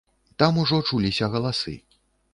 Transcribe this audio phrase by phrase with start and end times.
[0.43, 1.75] Там ужо чуліся галасы.